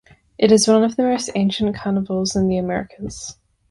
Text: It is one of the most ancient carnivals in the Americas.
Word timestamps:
It 0.39 0.51
is 0.51 0.67
one 0.67 0.83
of 0.83 0.95
the 0.95 1.03
most 1.03 1.29
ancient 1.35 1.75
carnivals 1.75 2.35
in 2.35 2.47
the 2.47 2.57
Americas. 2.57 3.37